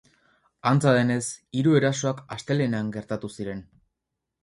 [0.71, 1.19] Antza denez,
[1.61, 3.67] hiru erasoak astelehenean gertatu ziren.